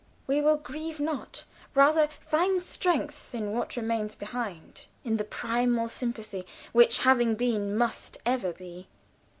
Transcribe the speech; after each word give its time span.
We 0.25 0.41
will 0.41 0.57
grieve 0.57 0.99
not 0.99 1.43
rather 1.75 2.07
find 2.21 2.63
Strength 2.63 3.35
in 3.35 3.51
what 3.53 3.77
remains 3.77 4.15
behind; 4.15 4.87
In 5.03 5.17
the 5.17 5.23
primal 5.23 5.87
sympathy 5.87 6.47
Which 6.71 6.97
having 7.03 7.35
been, 7.35 7.77
must 7.77 8.17
ever 8.25 8.51
be. 8.51 8.87